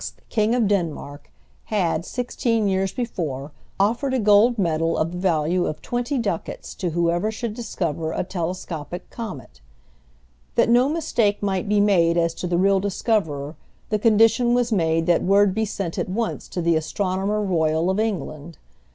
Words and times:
King 0.29 0.55
of 0.55 0.67
Denmark, 0.67 1.29
had, 1.65 2.05
sixteen 2.05 2.67
years 2.67 2.91
before, 2.91 3.51
offered 3.79 4.15
a 4.15 4.19
gold 4.19 4.57
medal 4.57 4.97
of 4.97 5.11
the 5.11 5.17
value 5.19 5.67
of 5.67 5.79
twenty 5.79 6.17
ducats 6.17 6.73
to 6.73 6.89
whoever 6.89 7.29
should 7.31 7.53
discover 7.53 8.11
a 8.11 8.23
telescopic 8.23 9.07
comet. 9.11 9.61
That 10.55 10.69
no 10.71 10.89
mistake 10.89 11.43
might 11.43 11.69
be 11.69 11.79
made 11.79 12.17
as 12.17 12.33
to 12.41 12.47
the 12.47 12.57
real 12.57 12.79
discoverer, 12.79 13.55
the 13.89 13.99
condition 13.99 14.55
was 14.55 14.71
made 14.71 15.05
that 15.05 15.21
word 15.21 15.53
be 15.53 15.65
sent 15.65 15.99
at 15.99 16.09
once 16.09 16.47
to 16.47 16.63
the 16.63 16.75
Astronomer 16.75 17.39
Royal 17.43 17.91
of 17.91 17.99
England. 17.99 18.57